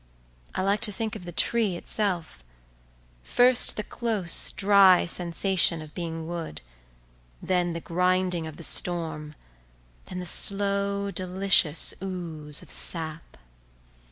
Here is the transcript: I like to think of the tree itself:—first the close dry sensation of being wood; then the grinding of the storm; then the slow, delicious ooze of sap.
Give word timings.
I 0.55 0.63
like 0.63 0.81
to 0.81 0.91
think 0.91 1.15
of 1.15 1.25
the 1.25 1.31
tree 1.31 1.75
itself:—first 1.75 3.75
the 3.77 3.83
close 3.83 4.49
dry 4.49 5.05
sensation 5.05 5.79
of 5.79 5.93
being 5.93 6.25
wood; 6.25 6.61
then 7.39 7.73
the 7.73 7.81
grinding 7.81 8.47
of 8.47 8.57
the 8.57 8.63
storm; 8.63 9.35
then 10.05 10.17
the 10.17 10.25
slow, 10.25 11.11
delicious 11.11 11.93
ooze 12.01 12.63
of 12.63 12.71
sap. 12.71 13.37